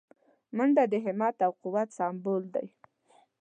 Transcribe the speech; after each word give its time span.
منډه 0.55 0.83
د 0.91 0.93
همت 1.05 1.35
او 1.45 1.51
قوت 1.61 1.89
سمبول 1.97 2.43
دی 2.55 2.67